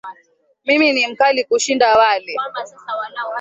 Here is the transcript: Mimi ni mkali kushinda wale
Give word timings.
Mimi 0.65 0.93
ni 0.93 1.07
mkali 1.07 1.43
kushinda 1.43 1.93
wale 1.95 2.35